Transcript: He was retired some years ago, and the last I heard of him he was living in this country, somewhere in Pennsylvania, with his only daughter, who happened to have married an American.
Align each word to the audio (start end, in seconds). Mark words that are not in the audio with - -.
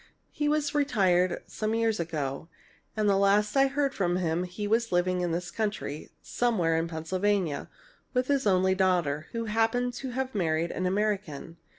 He 0.31 0.49
was 0.49 0.73
retired 0.73 1.43
some 1.45 1.75
years 1.75 1.99
ago, 1.99 2.49
and 2.97 3.07
the 3.07 3.15
last 3.17 3.55
I 3.55 3.67
heard 3.67 4.01
of 4.01 4.17
him 4.17 4.45
he 4.45 4.67
was 4.67 4.91
living 4.91 5.21
in 5.21 5.31
this 5.31 5.51
country, 5.51 6.09
somewhere 6.23 6.75
in 6.75 6.87
Pennsylvania, 6.87 7.69
with 8.11 8.25
his 8.27 8.47
only 8.47 8.73
daughter, 8.73 9.27
who 9.33 9.45
happened 9.45 9.93
to 9.97 10.09
have 10.09 10.33
married 10.33 10.71
an 10.71 10.87
American. 10.87 11.57